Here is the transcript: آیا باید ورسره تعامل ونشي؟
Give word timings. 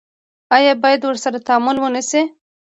آیا 0.55 0.73
باید 0.83 1.01
ورسره 1.05 1.37
تعامل 1.47 1.77
ونشي؟ 1.79 2.21